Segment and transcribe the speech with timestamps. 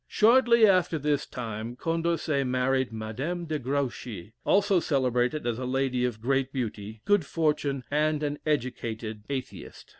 [0.07, 6.19] Shortly after this, time, Condorcet married Madame de Grouchy also celebrated as a lady of
[6.19, 9.89] great beauty, good fortune, and an educated Atheist.